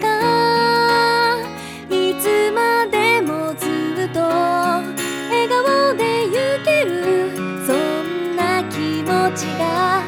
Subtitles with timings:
[0.00, 1.38] か
[1.90, 3.66] いつまでもず
[4.06, 6.94] っと笑顔で行ける。
[7.66, 10.02] そんな気持ちが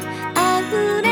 [0.69, 1.06] 溢れ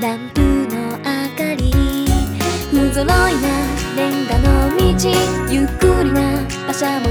[0.00, 1.04] ランプの明
[1.36, 1.70] かり。
[2.72, 3.48] 無揃いな
[3.96, 4.80] レンガの道。
[5.50, 7.09] ゆっくりな馬車も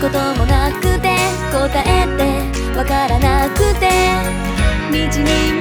[0.00, 1.14] こともなくて
[1.52, 3.90] 答えてわからなくて
[4.90, 5.59] 道に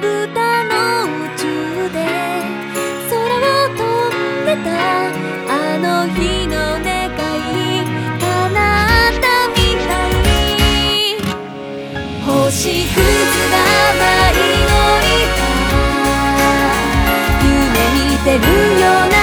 [0.00, 0.74] ぶの
[1.06, 1.42] 宇宙
[1.92, 1.96] で
[3.10, 4.66] 空を飛んでた
[5.48, 6.52] あの日の
[6.84, 7.84] 願い。
[8.20, 8.26] 叶
[9.08, 10.20] ったみたい。
[12.24, 12.96] 星屑
[13.50, 13.54] が
[13.98, 15.06] 舞い降り
[15.36, 15.40] た。
[17.44, 17.46] 夢
[17.94, 18.48] 見てる
[18.80, 19.17] ような